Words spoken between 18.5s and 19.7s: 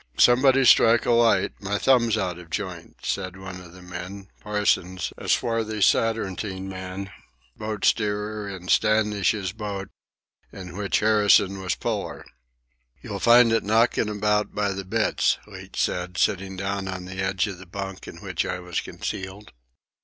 was concealed.